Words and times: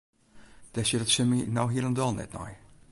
Dêr 0.73 0.85
stiet 0.87 1.03
it 1.05 1.11
sin 1.13 1.27
my 1.29 1.39
no 1.55 1.63
hielendal 1.71 2.11
net 2.15 2.31
nei. 2.37 2.53